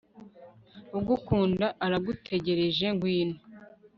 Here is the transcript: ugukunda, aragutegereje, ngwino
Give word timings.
ugukunda, 0.97 1.65
aragutegereje, 1.85 2.85
ngwino 2.95 3.37